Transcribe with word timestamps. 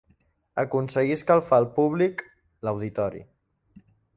Aconseguir 0.61 1.17
escalfar 1.17 1.59
el 1.65 1.69
públic, 1.77 2.25
l'auditori. 2.69 3.25